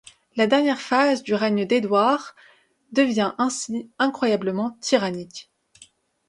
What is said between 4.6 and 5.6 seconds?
tyrannique.